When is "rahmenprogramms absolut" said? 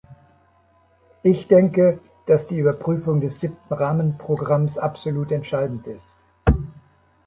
3.71-5.31